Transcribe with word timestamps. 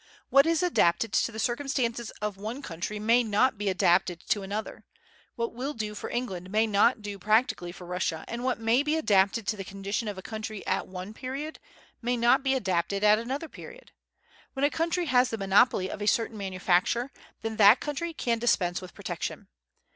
What 0.31 0.47
is 0.47 0.63
adapted 0.63 1.13
to 1.13 1.31
the 1.31 1.37
circumstances 1.37 2.09
of 2.23 2.35
one 2.35 2.63
country 2.63 2.97
may 2.97 3.23
not 3.23 3.55
be 3.59 3.69
adapted 3.69 4.19
to 4.29 4.41
another; 4.41 4.83
what 5.35 5.53
will 5.53 5.75
do 5.75 5.93
for 5.93 6.09
England 6.09 6.49
may 6.49 6.65
not 6.65 7.03
do 7.03 7.19
practically 7.19 7.71
for 7.71 7.85
Russia; 7.85 8.25
and 8.27 8.43
what 8.43 8.59
may 8.59 8.81
be 8.81 8.95
adapted 8.95 9.45
to 9.45 9.55
the 9.55 9.63
condition 9.63 10.07
of 10.07 10.17
a 10.17 10.23
country 10.23 10.65
at 10.65 10.87
one 10.87 11.13
period 11.13 11.59
may 12.01 12.17
not 12.17 12.41
be 12.41 12.55
adapted 12.55 13.03
at 13.03 13.19
another 13.19 13.47
period. 13.47 13.91
When 14.53 14.65
a 14.65 14.71
country 14.71 15.05
has 15.05 15.29
the 15.29 15.37
monopoly 15.37 15.91
of 15.91 16.01
a 16.01 16.07
certain 16.07 16.35
manufacture, 16.35 17.11
then 17.43 17.57
that 17.57 17.79
country 17.79 18.11
can 18.11 18.39
dispense 18.39 18.81
with 18.81 18.95
protection. 18.95 19.49